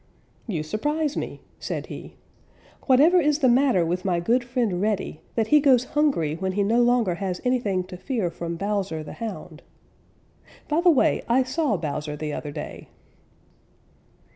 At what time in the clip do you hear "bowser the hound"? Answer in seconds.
8.55-9.61